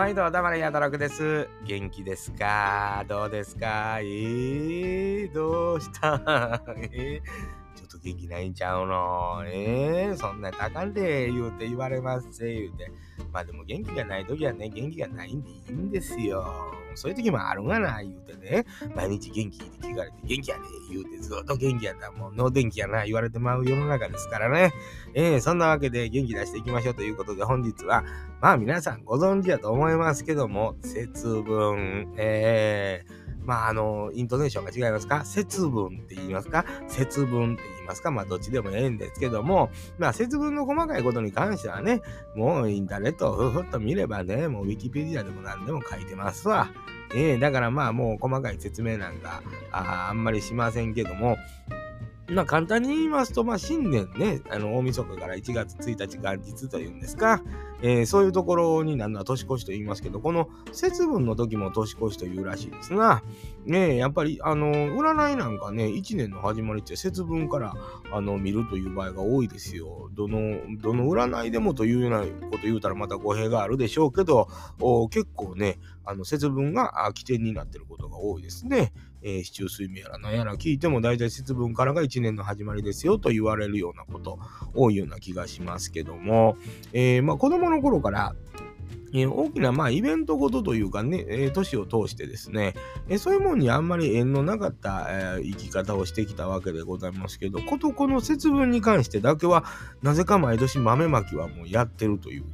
[0.00, 1.46] 毎度黙れやだらくです。
[1.66, 3.04] 元気ですか？
[3.06, 3.98] どうですか？
[4.00, 6.62] えー、どうした？
[6.90, 7.59] えー、
[8.00, 9.42] ちょっと元気ないんちゃうの？
[9.46, 12.90] えー、そんなあかんで言うて言われますせ言うて。
[13.32, 16.44] まあでも元気がない時はね、元気がないんでいいんですよ。
[16.94, 18.64] そういう時もあるがな、言うてね。
[18.96, 24.72] 毎日元気って聞かれて、元気やで、言うてずっと元気やったらもう脳電気やな、言われてまう世の中ですからね。
[25.14, 28.02] えー、そんなわけで元気出していきましょうということで本日は、
[28.40, 33.19] まあ皆さんご存知やと思いますけども、節分、えー、
[33.50, 35.24] まああの、イントネーションが違いますか？
[35.24, 36.64] 節分って言いますか？
[36.86, 38.12] 節分って言いますか？
[38.12, 42.00] まあどっちでもええんですけども、まあ節分の細かいことに関してはね、
[42.36, 46.70] もうインターネットをふふっと見ればね、もうウィキペディアでも何でも書いてますわ。
[47.12, 49.42] ええだからまあもう細かい説明なんか
[49.72, 51.36] ああんまりしませんけども、
[52.30, 57.42] まあ簡単に言いますと、まあ新年ね、あの大晦日から1月1日元日というんですか、
[57.82, 63.22] えー、そういうところになるのは年越しと言いますけど、この節分の時も年越しというらしいですな。
[63.64, 67.74] ねやっぱり、あの、占いなんかね、1年の始まりって節分から
[68.12, 70.10] あの見るという場合が多いですよ。
[70.14, 72.20] どの、どの占いでもというような
[72.50, 74.48] こと言うたらまた語弊があるでしょうけど、
[75.10, 78.92] 結構ね、あの節分が起点になってることが多いですね。
[79.22, 84.38] えー、市中水明やら何やら聞いても大体節分からが1年の始まりですよと言われるようなこと
[84.74, 86.56] 多いような気がしますけども、
[86.92, 88.34] えー、まあ子供の頃から
[89.12, 92.74] えー、大きな、まあ、イベントごとというかね、えー、年を通してですね、
[93.08, 99.64] えー、そういうもんにあんまり縁のなかった、え生き方をしてきたわけでございますけど、ことこの節分に関してだけは、
[100.02, 102.48] なぜか毎年豆まきはもうやってるというね、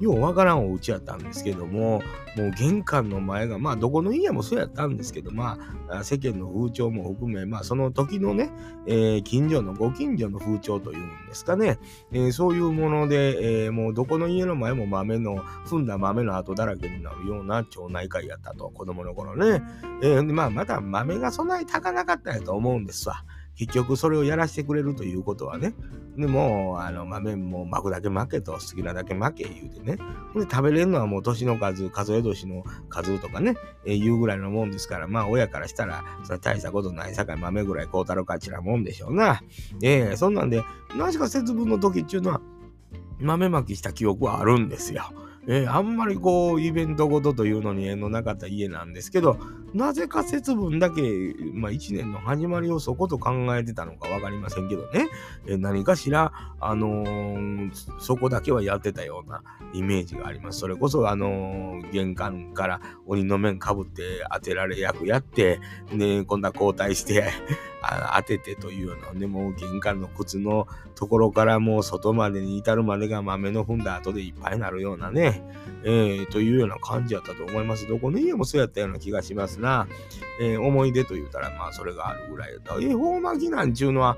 [0.00, 2.02] ようわからんお家やったんですけども、
[2.36, 8.50] もう玄関の前が、まあどこの家もそうやったんですけど、まあ世間の風潮も含め、まあその時のね、
[8.86, 11.78] えー、近所のご近所の風潮というんですかね、
[12.12, 19.62] えー、そういうもので、えー、もうどこの家の前も豆の、踏んだ豆の跡だらけになるような町内会やったと、子供の頃ね。
[20.02, 23.24] えー、まあまた豆がそんなに高なかったやと思うんですわ。
[23.56, 25.74] 結局それをやらせてくれるということはね、
[26.16, 29.96] でもう、あの、豆も巻くだけ巻けと、好きなだけ巻け言うてね。
[30.34, 39.40] で、食べれるのはもう年の数、数え年の数とかね、えー、言うぐらいのもんですから、まあ親からしたら、そ大したことないさかい豆ぐらい買うたろかちらもんでしょうな。
[39.82, 40.64] ええー、そんなんで、
[40.96, 42.40] なぜか節分の時っていうのは、
[43.20, 45.12] 豆まきした記憶はあるんですよ。
[45.46, 49.38] えー、あんまりこう、イベントごとというのに縁のなかった家なんですけど、
[49.74, 51.02] なぜか節分だけ、
[51.54, 55.08] まあ一年の始まりをそこと考えてたのかわかりませんけどね、
[55.46, 59.42] え、何かしら、あのー、そこだけはやってたような
[59.72, 60.60] イメージがあります。
[60.60, 65.60] それこそ、あの玄関から鬼の面かぶって当てられ役やって、
[65.92, 67.30] ね、今度は交代して
[67.82, 75.42] あ当ててというような、ね、もう玄関の靴のところからもう外までに至るまでが豆の踏んだ後でいっぱいになるようなね、
[75.84, 77.88] えー、というような感じやったと思います。
[77.88, 79.86] どこの家もそうやったような気がしますな。
[80.40, 82.76] えー、思い出と言うたら、まあそれがあるぐらいだ。
[82.80, 84.16] 恵方巻きなんちゅうのは、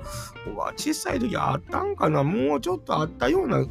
[0.77, 2.23] 小さい時あったんかな？
[2.23, 3.65] もうちょっとあったような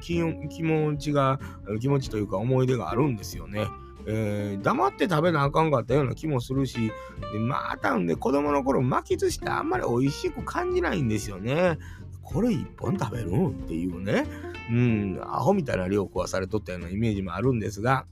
[0.00, 1.40] 気持ちが、
[1.80, 3.66] 気持ちというか思い出があるんですよね。
[4.06, 6.92] えー、黙って食べなあかんかったような気もするし、
[7.32, 11.78] でまたんで子供の頃巻き寿司ってあんまり美味しく感じないんですよね。
[12.22, 13.48] これ一本食べるん？
[13.48, 14.26] っていうね。
[14.70, 18.04] うん、アホみたいな量食わされとったようなイメージもあるんですが、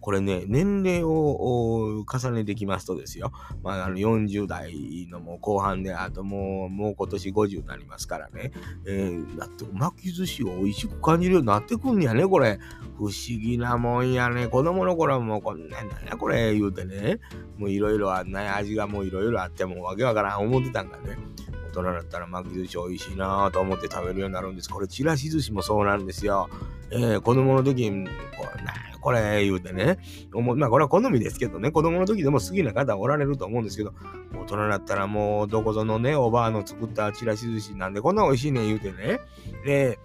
[0.00, 8.52] これね、年齢を重ねてきますとですよ、まあ、あの40代のもう後半で、あともう、もう今年50になりますからね、
[8.86, 12.58] えー、だって巻き寿司を美味しく感じるようになってくんやね、これ。
[12.96, 14.48] 不思議なもんやね。
[14.48, 17.20] 子供の頃はもうこんなんなんやこれ言うてね、
[17.56, 21.16] もういろいろあんな味がもういろいろあってもわけわからん思ってたんがね。
[21.68, 24.70] 大人だったら巻き寿司美味しいなぁと思って食べるようになるんです。
[24.70, 26.48] これ、ちらし寿司もそうなんですよ。
[26.90, 28.12] えー、子供の時に、こ
[28.56, 29.98] れ、なこれ言うてね。
[30.32, 33.94] まあ、これは好みですけどね、子供の時でも好きな方おられると思うんですけど、
[34.34, 39.20] 大人だったらもう、どこぞのね、おばあの作ったちらし寿司なんでこんな美味しいねん言うてね。
[39.64, 39.98] で、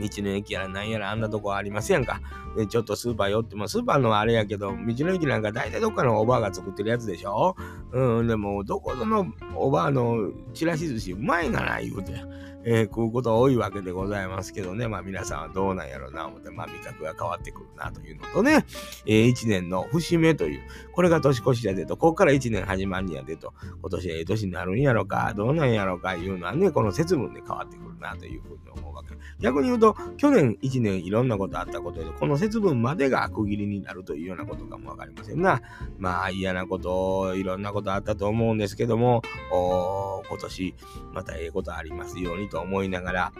[0.00, 2.20] 道の駅やらなんやらあんなとこありますやんか。
[2.56, 7.56] で、ちょっとスーパー寄っても、スーパーのあれやけど、道の駅なんか大体どっかのおばあが作ってるやつでしょ
[7.92, 12.14] うん、でも、どこぞのおばあのちらし寿司うまいがな、言うて。
[12.64, 18.64] えー、食うこと多いわけでございますけどね、まあ皆さんはどうなんやろうな、思って、まあ味覚が変わってくるなというのとね、
[19.06, 20.60] えー、1年の節目という、
[20.92, 29.16] これが年越しやでと、ここから1年始まるんやでと、今年ええ年になるんやろか、どうなんやろか、いうのはね、この節分で変わってくるなというふうに思うわけ。
[29.40, 35.62] 逆に言うと、去年1年いろんなことあったことで、この節分までが区切りになるというようなことかもわかりませんが、
[35.98, 40.74] まあ嫌なこと、いろんなことあったと思うんですけども、今年
[41.12, 43.32] またええことありますようにと思いながら、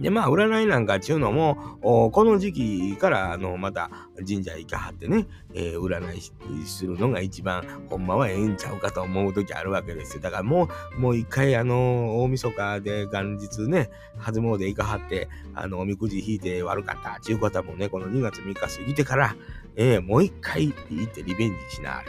[0.00, 3.90] で、まあ、占いなんかちゅうのも、この時期から、あの、また
[4.26, 10.22] 神社行かはってね、えー、占いするのが一番、ほんまはええんちゃうかと思う時あるわけですよ。
[10.22, 19.36] だからもう、もう一回、あの、大晦日で元日ね、初詣行かはって、あの、おみくじ引いて悪かったちゅう方もね、この2月3日過ぎてから、
[19.80, 22.08] えー、もう一回行ってリベンジしなあれ。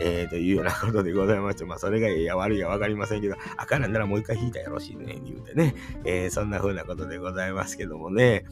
[0.00, 8.44] えー、というようなことでございまして、まあ、それがいや悪いやわかりませんけど、あかんなんならもう一回引いたらよろしいね、言うてね、えー、そんな風なことでございますけどもね、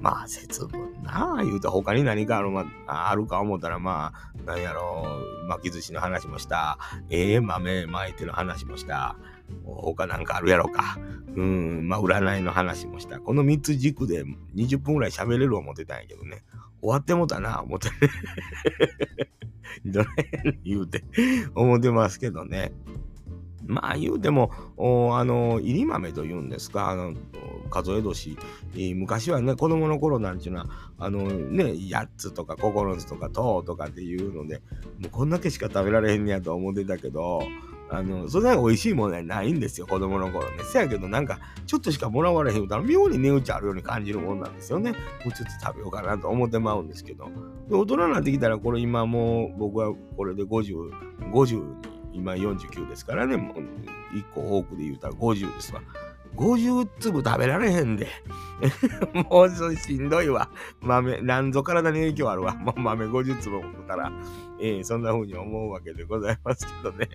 [0.00, 6.78] まあ、節分なあ、言うて他に何かある,、まあ、あるか思ったら、まあ、なんやろう、巻き寿司の話もした、
[7.10, 9.16] ええー、豆巻いてる話もした、
[9.64, 10.98] 他なんかあるやろか。
[11.36, 13.20] うん、まあ、占いの話もした。
[13.20, 14.24] この3つ軸で
[14.56, 16.42] 20分ぐらい喋れる思ってたんやけどね。
[16.80, 17.90] 終わってもたな、思って。
[19.84, 20.06] どれ
[20.64, 21.04] 言うて、
[21.54, 22.72] 思ってますけどね。
[23.66, 24.50] まあ言うても、
[25.12, 27.14] あの、入り豆というんですか、あの、
[27.70, 28.36] 数え年、
[28.94, 30.66] 昔はね、子供の頃なんていうのは、
[30.98, 34.62] あのね、8つとか9つとか10とかっていうので、
[34.98, 37.42] もうこんだけしか食べられへんねやと思ってたけど、
[37.90, 40.62] あの、そんなに美味しいものはないんですよ、子供の頃ね。
[40.64, 44.92] せやけど、なんか、ちょっとしかもらわれへんから、妙に値打ちあるように感じるもんなんですよね。
[44.92, 44.96] も
[45.26, 47.28] うちょっと食べようかなと思ってまうんですけど。
[47.68, 50.90] で、大人になってきたら、これ今もう、僕はこれで50、
[51.32, 55.80] 50に、今49ですからね、もう、1個多くで言うたら50ですわ。
[56.36, 58.08] 50粒食べられへんで。
[59.30, 60.50] もうしんどいわ。
[60.80, 62.54] 豆、なんぞ体に影響あるわ。
[62.54, 64.12] もう豆50粒食ったら、
[64.60, 67.08] えー、そんな風に思うわけでございますけどね。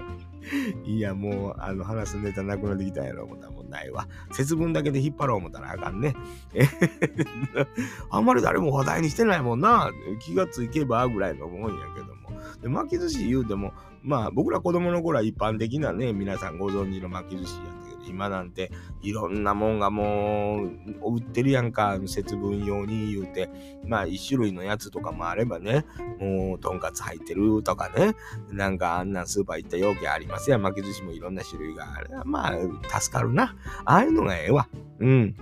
[0.85, 4.07] いや、もう、あの、話すネタなくなってきたんやろ、思ったらもうないわ。
[4.31, 6.15] 節分だけで引っ張ろう思ったらあかんね。
[8.09, 9.91] あんまり誰も話題にしてないもんな。
[10.19, 12.23] 気がついけばぐらいのもんやけども。
[12.61, 18.71] で、巻き寿司言うても、まあ、僕ら子供の頃は一般的なね、皆さんご存知の巻き寿司やっ、今なんて
[19.01, 23.49] いろんなもんがもう売ってるやんか、節分用に言うて、
[23.85, 25.85] まあ一種類のやつとかもあればね、
[26.19, 28.15] もうとんかつ入ってるとかね、
[28.51, 32.09] なんかあんなスーパー行った容器ありますや巻き寿司もいろんな種類がある。
[32.25, 33.55] まあ、助かるな。
[33.85, 34.67] ああいうのがええわ。
[34.99, 35.35] うん。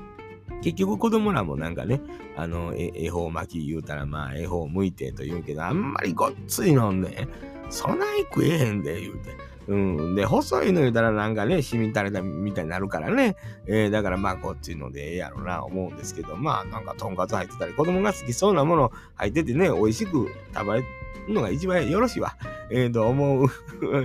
[0.61, 2.01] 結局子供らもなんかね、
[2.37, 7.27] あの、恵方巻き言うたらまあ恵方向いてと言うけど、あんまりごっついのんね、
[7.69, 9.50] そない食えへんで言うて。
[9.71, 9.75] う
[10.11, 10.15] ん。
[10.15, 13.37] で、細いの言うたらなんかね、しみたれたみたいになるからね。
[13.67, 20.85] えー、だからまあこっちのでええやろな思うんですけど、まあなんかとんかつ入ってたり、子供が好きそうなもの入っててね、美味しく食べる
[21.29, 22.35] のが一番よろしいわ。
[22.69, 23.47] ええー、と思う？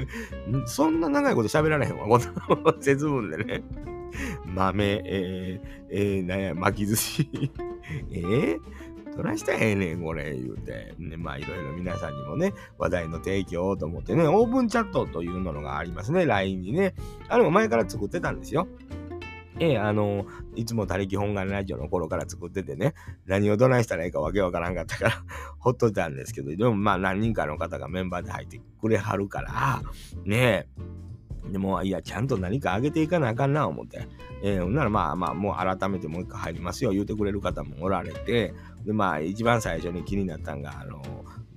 [0.67, 2.07] そんな長いこと喋られへんわ。
[2.07, 2.21] こ
[2.65, 3.65] の節分でね。
[4.47, 7.29] 豆、えー、えー、なんや、巻き寿司。
[8.13, 8.61] えー？
[9.17, 10.95] 取らしたらええねん、これ、言うて。
[10.99, 16.95] ね、まあ、いろいろ皆さんにもね、話題の提供をと思ってね、オープンチャットというのがありますね、LINE にね。
[17.29, 18.69] あれも前から作ってたんですよ。
[19.59, 22.93] ええ、あの、いつも他力本願ラジオの頃から作っててね、
[23.27, 25.25] 何をどないしたらいいかわけわからんかったから
[25.59, 29.83] ほっといたんですけど、でもまあ何人かの方がメンバーで入ってくれはるから、
[30.25, 30.69] ねえ、
[31.51, 34.09] でも、いや、ちゃんと何かあげていかなあかんな、思って。
[34.43, 38.55] えー、ほんならまあまあ、もう改めてもう一回入りますよ、言うてくれる方もおられて、
[38.85, 41.03] で、まあ、一番最初に気になったんが、あの、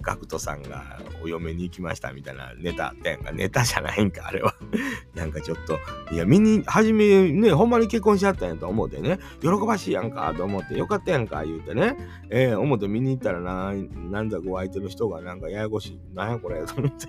[0.01, 3.31] ガクトさんがお嫁に行きましたみたいなネタあったやんか。
[3.31, 4.55] ネタじゃないんか、あれは。
[5.13, 5.77] なんかちょっと、
[6.13, 11.97] いや、見に、初めね、ほんまに結婚しちゃったんやと思うてね、喜ばしいやんかと思って、よかったやんか言うてね、
[12.29, 15.99] えー、思って見に行ったらな、なんだこう相手の人がなんかややこしい。
[16.13, 17.07] なんやこれと思って、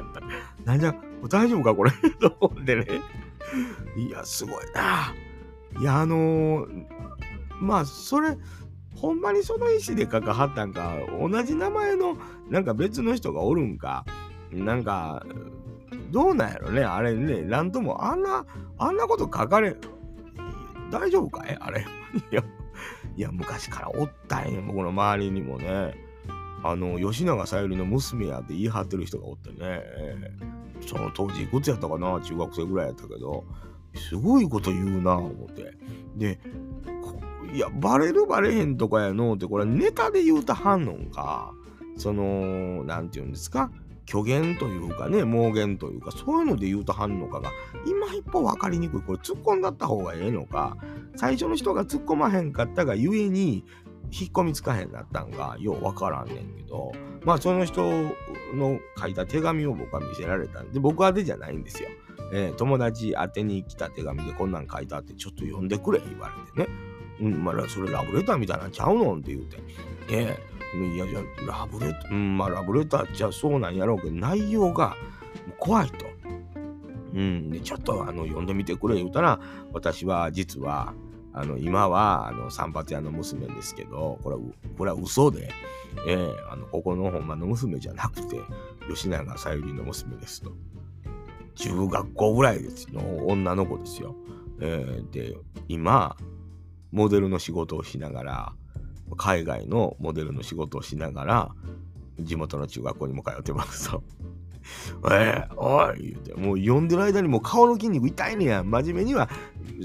[0.64, 0.94] なんじゃ、
[1.28, 1.90] 大丈夫かこれ？
[2.20, 2.86] と思ってね。
[3.96, 5.14] いや、すごいな。
[5.80, 6.84] いや、あのー、
[7.60, 8.36] まあ、それ、
[8.94, 12.16] ほんまにその意思で書かはったんか、同じ名前の
[12.50, 14.04] なんか別の人がおるんか、
[14.52, 15.24] なんか、
[16.10, 18.46] どうなんやろね、あれね、なんとも、あんな、
[18.78, 19.76] あんなこと書かれ、
[20.90, 21.56] 大丈夫かい？
[21.60, 21.84] あれ。
[22.30, 22.42] いや、
[23.16, 25.94] いや、昔からおったんや、僕の周りにもね。
[26.70, 29.82] あの、吉永小百合の娘やって言い張ってる人がおってね。
[30.86, 32.20] その当時いくつやったかな？
[32.20, 33.44] 中学生ぐらいやったけど、
[33.94, 35.72] すごいこと言うな、思って。
[36.16, 36.38] で、
[37.54, 39.34] いや、バレるバレへんとかやの？
[39.34, 41.52] って、これネタで言うた反応か、
[41.96, 43.70] その、なんて言うんですか、
[44.08, 47.50] 虚言というかね、妄言というか、そういうので言うと反応かが、
[47.86, 49.00] 今一歩分かりにくい。
[49.00, 50.76] これ突っ込んだった方がええのか、
[51.16, 53.64] 最初の人が突っ込まへんかったがゆえに、
[54.18, 56.92] 引っ込みつかへんなったんが、よう分からんねんけど、
[57.24, 57.82] まあその人
[58.54, 61.88] の書いた手紙を僕は見せられたんで、僕宛てじゃないんですよ。
[62.32, 66.74] えー、友達宛てに来た手紙でこんなん書いたってちょっと読んでくれ言われてね。
[67.20, 69.58] うん、まあ、それラブレターみたいなんちゃうのって言うて。
[70.10, 74.96] ええいや、じゃラブレター、うん、まあ、ラブレターじゃそうなんやろうけど、内容が
[75.58, 76.06] 怖いと。
[77.14, 79.40] うん、で、ちょっとあの読んでみてくれ言うたら、
[79.72, 80.92] 私は実は、
[81.38, 84.42] あの今はあの散髪屋の娘ですけどこれは
[84.78, 85.50] これは嘘で、
[86.08, 88.40] えー、あのここのほんまの娘じゃなくて
[88.88, 90.52] 吉永小百合の娘ですと
[91.54, 94.16] 中学校ぐらいですの女の子ですよ、
[94.60, 95.36] えー、で
[95.68, 96.16] 今
[96.90, 98.52] モデルの仕事をしながら
[99.18, 101.50] 海外のモデルの仕事をしながら
[102.18, 104.02] 地元の中学校にも通ってますと。
[105.10, 108.64] えー、おい言うて、もう呼んでる間にもう顔の筋肉痛いねや。
[108.64, 109.28] 真面目には、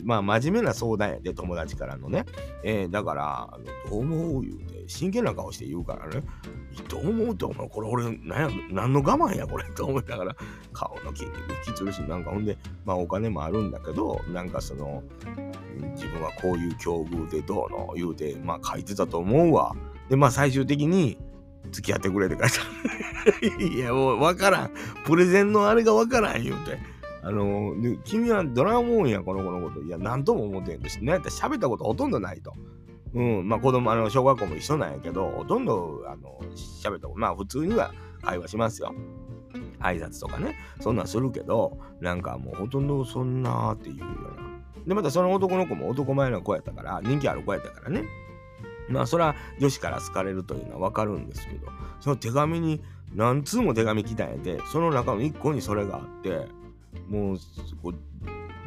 [0.03, 2.25] まあ真面目な相談やで、友達からのね。
[2.63, 6.24] えー、だから、あのどう思う言うて、真剣な顔して言うからね。
[6.89, 10.36] どう思うって、お前、これ俺、なんや、何の我慢や、これ、と思いながら、
[10.74, 15.03] 顔の筋肉引きつるし、なんかほんで、まあお金もあるんだけど、なんかその、
[15.95, 19.75] 自分はこういう境遇でどうの言うて、まあ書いてたと思うわ。
[20.10, 21.17] で、まあ最終的に、
[21.71, 23.69] 付き合ってくれって書いてある。
[23.75, 24.71] いや、もう分からん。
[25.05, 26.79] プレゼンのあれが分からん言うて。
[27.23, 29.81] あの君はドラゴンや、この子のこと。
[29.81, 31.15] いや、なんとも思ってんですね。
[31.15, 32.53] 喋ったことほとんどないと。
[33.13, 38.93] うん、まあ子供、あの、小学校も一緒なんやけど、ほとんど、あの、喋ったこと、まあ普通には会話しますよ。
[39.79, 40.55] 挨拶とかね。
[40.79, 44.85] そんなんするけど、なんかもうほとんどそんなっていうような。
[44.87, 48.03] で、またその男の子も男前の子やったから、人気ある子やったからね。
[48.91, 51.67] まあそれは女子から好かれるというのはわかるんですけど
[51.99, 52.81] その手紙に
[53.15, 56.47] 何通も手紙来たんやでその中の1個にそれがあって
[57.11, 57.37] もう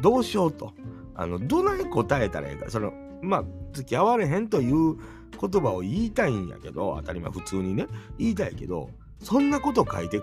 [0.01, 0.73] どうしようと。
[1.15, 2.69] あのどない答えたらいいか。
[2.69, 4.97] そのまあ付き合われへんという
[5.39, 7.87] 言葉を言いたいんやけど当たり前普通にね。
[8.19, 10.21] 言いたいけどそんなこと書いて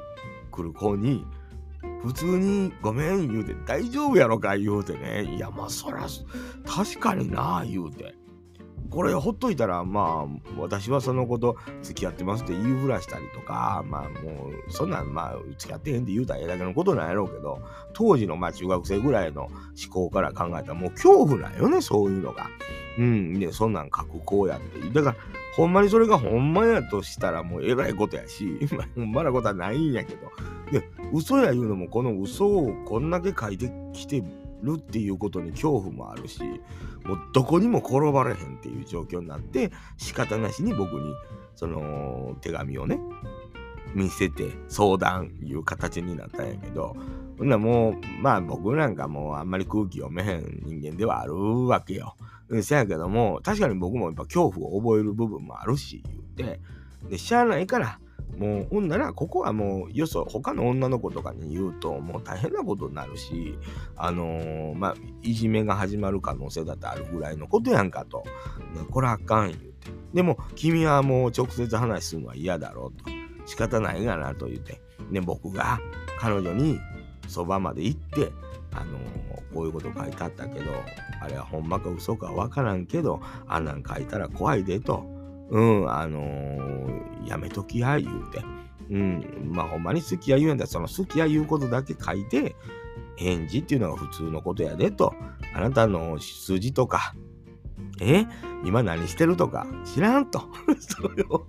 [0.51, 1.25] くる子に
[2.03, 5.25] 普通にごめん言うて大丈夫やろか言うてね。
[5.25, 6.07] いやまあそら
[6.65, 8.15] 確かにな言うて。
[8.93, 17.59] これほっといたらまあ私はその子と付き合ってますって言いふらしたりとかまあもうそんなんまあ付き合ってへんって言うたらええだけのことなんやろうけど
[17.95, 19.55] 当時のまあ中学生ぐらいの思
[19.91, 22.47] 考から考えたらもう恐怖なんよねそういうのが。
[22.99, 25.17] うん、でそんなん書くこうやってだから
[25.57, 28.59] ほんまにそれがほんまやとしたらもうえらいことやし
[28.95, 30.31] ほんまなことはないんやけど
[30.71, 34.23] で嘘や言うのもこの嘘をこんだけ書いてきて
[34.63, 36.43] るっていうことに恐怖もあるし
[37.05, 41.13] もうどこにも転ばれへんっていう状況になって仕方なしに僕に
[41.55, 42.99] その手紙をね
[43.95, 46.97] 見せて相談いう形になったんやけど
[47.39, 52.17] ほんなもうまあ僕なんかもうあんまり空気読めへん人間ではあるわけよ。
[52.63, 56.03] せやけども確かに僕もやっぱ恐怖を覚える部分もあるし
[56.37, 56.61] 言うて
[57.09, 57.99] でしゃあないから
[58.39, 63.59] もうほんならここはもうよそ他の女の子とかに言うともう大変なことになるし
[63.97, 68.25] あのー、まあいじめが始まる可能性だってあるぐらいのことやんかと、
[68.75, 69.73] ね、これあかん言うて。
[70.15, 73.11] でも君はもう直接話するのは嫌だろうと。
[73.45, 75.81] 仕方ないがなと言って、ね、僕が
[76.19, 76.79] 彼女に
[77.27, 78.31] そばまで行って
[78.73, 80.73] あのー、こういうこと書いてあったけど
[81.21, 85.22] あれはほんまか嘘かわからんけどあんなん書いたら怖いでと。
[85.53, 88.43] うん、あのー、やめときや、言うて。
[88.91, 92.57] うん、まあほんまに好きや言うんだその好きや言うことだけ書いて、
[93.17, 95.15] 返事っていうのが普通のことやでと。
[95.55, 97.15] あなたの数字とか、
[98.01, 98.27] え？
[98.65, 100.43] 今何してるとか知らんと。
[100.81, 101.47] それを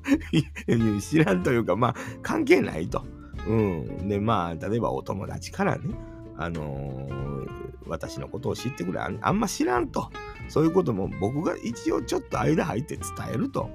[0.99, 3.05] 知らんというか、まあ関係ないと。
[3.47, 4.07] うん。
[4.09, 5.95] で、まあ、例えばお友達からね、
[6.37, 7.47] あのー、
[7.87, 10.09] 私のことを知ってくれあんま知らんと。
[10.49, 13.69] そういうことも僕が一応ちょっと間入って伝えると。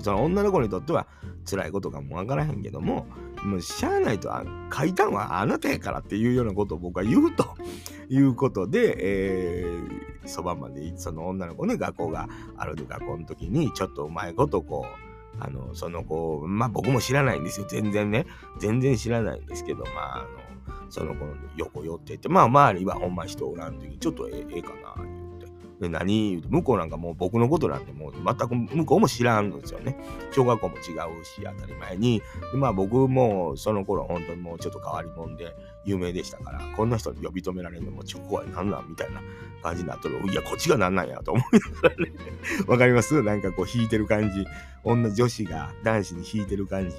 [0.00, 1.06] その女の子にとっては
[1.48, 3.06] 辛いことかもわからへんけども、
[3.44, 7.56] もうしゃあないと、あ書いたんはあなたやからっていうようなことを僕は言うと
[8.08, 17.66] いうことで、えー、そばまでその女の子ね、学校がある学校の時に、ちょっとうまいことこう、あの、その子、まあ僕も知らないんですよ。
[17.68, 18.26] 全然ね。
[18.58, 25.21] 全然知らないんですけど、まあ、あの、その子の横寄ってて、まあ周りはほんま人おらん時に、ちょっとええかな、
[25.82, 26.42] で、何？
[26.48, 29.96] 向こうなんかもう僕のことなんてもう全く向こうも知らんのですよね。
[30.30, 30.82] 小学校も違う
[31.24, 32.22] し、当たり前に。
[32.52, 38.88] でまあ僕もその頃本当にもうちょっと変わり者で有名でしたから、こんな人に呼び止められるのもちょっと怖い、なんなん？
[38.88, 39.20] みたいな
[39.62, 40.20] 感じになっとる。
[40.30, 41.44] いや、こっちがなんなんやと思い
[41.82, 42.12] ながらね。
[42.68, 43.22] わかります？
[43.22, 44.46] なんかこう弾いてる感じ。
[44.84, 46.96] 女女子が男子に弾いてる感じ。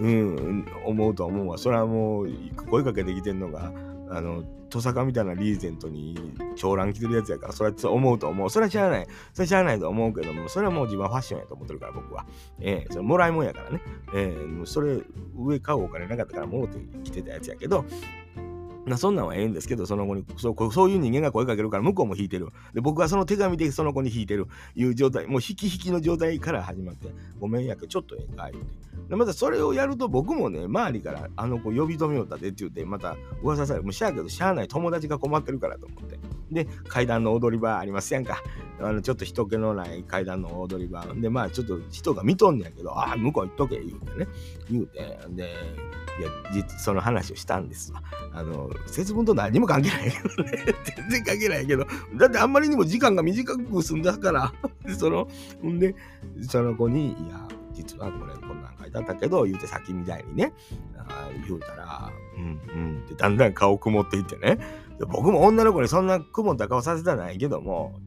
[0.00, 1.56] うん、思うと思うわ。
[1.58, 2.28] それはもう
[2.68, 3.72] 声かけてきてんのが、
[4.10, 6.16] あの、トサカみたいなリーゼントに
[6.56, 8.50] 長蘭着てるやつやから、それは思うと思う。
[8.50, 9.06] それは知らない。
[9.32, 12.26] それは知らないと思うけども、それはもう自分はファッションやと思ってるから、僕は。
[12.60, 13.80] ええー、それもらいもんやからね。
[14.14, 15.00] ええー、それ、
[15.36, 17.84] 上買うお金なかったからもうて着てたやつやけど、
[18.86, 22.48] まあ、そんなんはええんですけど、その子にそうそういう人間が声かけるから向こうも引いてる。
[22.74, 27.08] で、僕はその手紙でその子に引いてるいう状態、もう引き引きの状態から始まって、
[27.40, 28.84] ごめんやけど、ちょっとええか言うて。
[29.08, 33.80] でまたそれをやると僕もね、周りからあの子呼び止めよったでって言って、また噂され。
[33.80, 36.18] もうしゃあけど、しゃあない友達が困ってるからと思って。
[36.50, 38.42] で、階段の踊り場ありますやんか。
[38.80, 44.28] あのちょっと人気のない階段の踊り場でまあちょっと人が見とんねやけどああ向こう行っとけ言うてね
[44.70, 50.64] 言うてでいやその話をしたんですわあの節分と何も関係ないけどね。
[50.96, 51.86] 全然関係ないけど。
[52.16, 54.52] だってあんまりにも時間が短く済んだから。
[54.96, 55.28] その
[55.62, 55.94] ほんで
[56.42, 60.52] その子に「いや実はこれこんなん書いてあったけど言うて先みたいにね。
[60.96, 64.58] あ言うたら「うんうん」ってだんだん顔曇っていってね。
[65.08, 67.98] 僕も女の子にそんな曇った顔させたないけども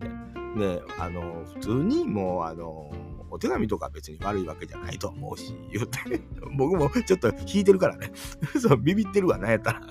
[0.58, 2.92] であの普通にもうあの
[3.30, 6.00] お手紙とか別に悪いわけじゃないと思うし言うて
[6.58, 8.12] 僕もちょっと引いてるからね。
[8.60, 9.82] そうビビってるわなんやったら。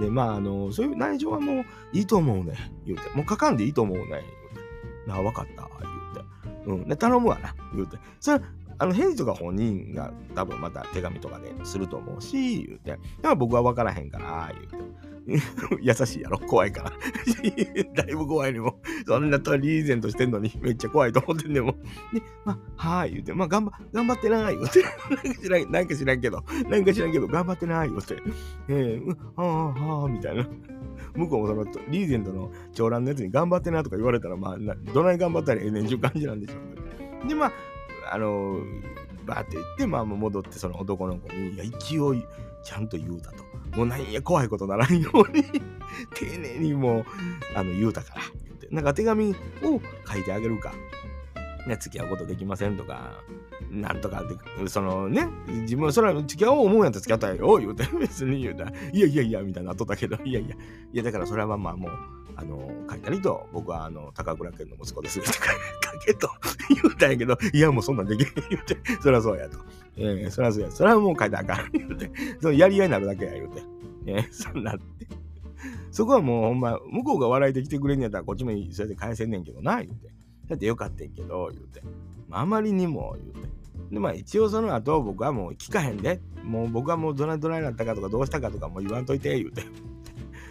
[0.00, 2.54] でまああのそういう内情はもういいと思うね
[2.86, 3.08] 言うて。
[3.10, 4.28] もう書かんでいいと思うね言うて。
[5.10, 5.68] なあ分かった
[6.66, 6.82] 言うて。
[6.84, 6.88] うん。
[6.88, 7.96] で頼むわな言うて。
[8.20, 8.40] それ
[8.78, 12.90] あの返事とか本人が多分また手紙とかですると思うし、言うて。
[12.92, 15.08] だから僕は分からへんから、言うて。
[15.82, 16.38] 優しいやろ？
[16.38, 16.92] 怖いから。
[18.02, 18.80] だいぶ怖いねも。
[19.06, 21.72] そんなとリーゼントしてんのにめっちゃ怖いと思ってんねも。
[22.12, 24.82] で、まあ、はい言うて、まあ、頑張、頑張ってなー言うて。
[24.82, 28.16] なんか知らん、なんか知らんけど、なんか知らんけど、頑張ってなー言うて。
[28.68, 30.48] えー、はあはあみたいな。
[31.14, 34.58] 向こうもそのリーゼントの長蘭のやつに頑張ってなとか言われたら、まあ、
[34.94, 37.28] どない頑張ったらええねんちゅう感じなんでしょうけど。
[37.28, 37.52] で、まあ、
[38.12, 42.24] あのー、バーって言って、まあ、戻ってその男の子に、いや、勢い
[42.64, 43.44] ちゃんと言うたと。
[43.76, 45.44] もうなんや怖いことならんように
[46.14, 47.04] 丁寧にもう、
[47.54, 48.68] あの、言うたから、言って。
[48.70, 49.34] なんか手紙を
[50.10, 50.72] 書いてあげるか。
[51.66, 53.22] ね、付き合うことできませんとか、
[53.70, 54.24] なんとか
[54.58, 60.58] で、そのね、自分はそれは付き合おう思うんやったら付き合ったらよ、言うて、別に言うたら、いやいやいや、みたいな後だけど、いやいや、い
[60.96, 61.90] や、だからそれはまあもう、
[62.40, 65.50] あの、書いたりと、僕はあの、高倉健の息子ですとか、
[66.06, 66.30] 書けと
[66.70, 69.58] 言うたんやけど、いや、もうそんなんできへん言うて、そりゃそうやと。
[69.96, 70.70] えー、そりゃそうや。
[70.70, 72.08] それはもう書いたらあかん言うて、
[72.40, 73.62] そのやり合いになるだけや言うて。
[74.06, 75.08] ええー、そんなって。
[75.90, 80.08] そこはもうほんま、向こうが笑いで来てくれんやったらこっちもそれで返せんねんけどな、言うて。
[80.48, 81.82] だってよかったんけど、言うて。
[82.30, 83.94] あまりにも、言うて。
[83.94, 86.20] で、まあ一応その後僕はもう聞かへんで。
[86.44, 89.62] もう僕はもうどないどないなったかとかどうしたかとかも言わんといて、言うて。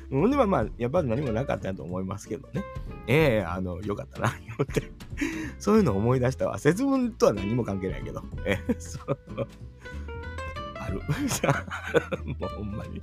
[0.09, 2.63] うん、でまあ、やっぱり何もなかったと思いますけどね。
[3.07, 4.91] ええー、あの、よかったな、言って。
[5.59, 6.57] そういうのを思い出したわ。
[6.57, 8.23] 節分とは何も関係ないけど。
[8.45, 9.17] えー、そう。
[10.79, 11.01] ある。
[12.39, 13.01] もうほんまに。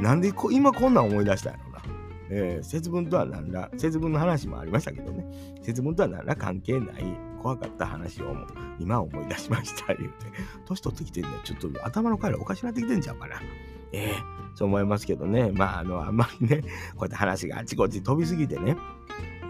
[0.00, 1.82] なんでこ今こんなん思い出したんやろな。
[2.32, 5.26] えー、節分とは何ら、節分の話もありましたけどね。
[5.62, 8.36] 節分とは何ら関係ない怖かった話を
[8.78, 10.26] 今思い出しました、言うて。
[10.66, 13.40] 年取ってきてんね、ちょっと頭の回路おかしなってきてんちゃうかな。
[13.92, 14.14] ええ、
[14.54, 15.50] そう思いますけどね。
[15.52, 16.62] まあ、あの、あんまりね、
[16.94, 18.76] こうやって話があちこち飛びすぎてね。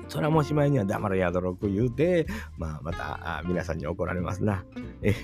[0.09, 2.26] それはもうしまいには黙るやどろく言うて、
[2.59, 4.64] まあ、また皆さんに怒られますな。
[5.03, 5.14] えー、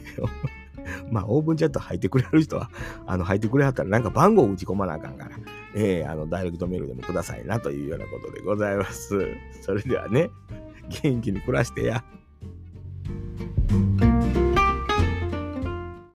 [1.10, 2.70] まあ、オープンチャット入ってくれる人は、
[3.04, 5.30] あの、入ってくれはったらなんか番号打ち込まなあかんから、
[5.74, 9.18] えー、あの、ダイレクトメールでもくださいなというようなことでございます。
[9.60, 10.30] それではね、
[11.02, 12.04] 元気に暮らしてや。